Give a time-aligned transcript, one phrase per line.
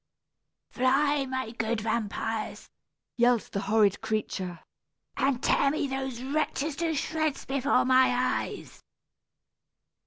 [0.71, 2.71] "Fly, my good vampires!"
[3.17, 4.61] yelled the horrid creature,
[5.15, 8.81] "and tear me those wretches to shreds before my eyes!"